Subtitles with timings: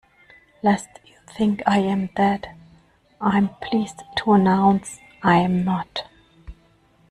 [0.63, 2.55] Lest you think I am dead,
[3.21, 6.05] I’m pleased to announce I'm not!